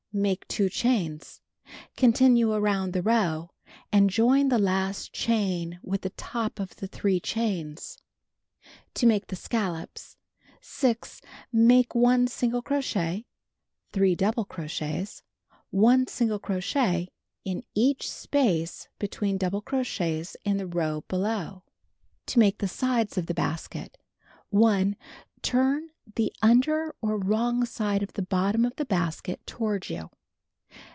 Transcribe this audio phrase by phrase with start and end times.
[0.13, 1.39] Make 2 chains.
[1.95, 3.51] Continue around the row,
[3.93, 7.97] and join the last chain with the top of the 3 chains.
[8.95, 10.17] To make the Scallops:
[10.59, 11.21] 6.
[11.53, 13.25] Make 1 single crochet,
[13.93, 15.23] 3 double crochets,
[15.69, 17.07] 1 single cro chet
[17.45, 21.63] in each space between double crochets in the row be low.
[22.25, 23.95] To Make the Sides of the Bas ket:
[24.49, 24.97] 1.
[25.41, 30.09] Turn the under or wrong side of the bottom of the basket toward you.